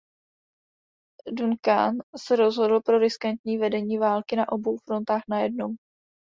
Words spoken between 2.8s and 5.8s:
pro riskantní vedení války na obou frontách najednou.